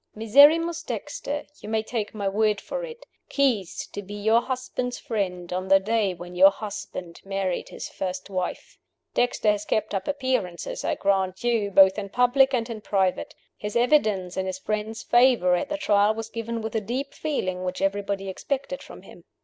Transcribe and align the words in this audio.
Miserrimus 0.15 0.81
Dexter, 0.81 1.45
you 1.59 1.69
may 1.69 1.83
take 1.83 2.15
my 2.15 2.27
word 2.27 2.59
for 2.59 2.83
it, 2.83 3.05
ceased 3.31 3.93
to 3.93 4.01
be 4.01 4.15
your 4.15 4.41
husband's 4.41 4.97
friend 4.97 5.53
on 5.53 5.67
the 5.67 5.79
day 5.79 6.15
when 6.15 6.33
your 6.35 6.49
husband 6.49 7.21
married 7.23 7.69
his 7.69 7.87
first 7.87 8.27
wife. 8.27 8.79
Dexter 9.13 9.51
has 9.51 9.63
kept 9.63 9.93
up 9.93 10.07
appearances, 10.07 10.83
I 10.83 10.95
grant 10.95 11.43
you, 11.43 11.69
both 11.69 11.99
in 11.99 12.09
public 12.09 12.51
and 12.51 12.67
in 12.67 12.81
private. 12.81 13.35
His 13.57 13.75
evidence 13.75 14.37
in 14.37 14.47
his 14.47 14.57
friend's 14.57 15.03
favor 15.03 15.55
at 15.55 15.69
the 15.69 15.77
Trial 15.77 16.15
was 16.15 16.29
given 16.31 16.63
with 16.63 16.73
the 16.73 16.81
deep 16.81 17.13
feeling 17.13 17.63
which 17.63 17.79
everybody 17.79 18.27
expected 18.27 18.81
from 18.81 19.03
him. 19.03 19.23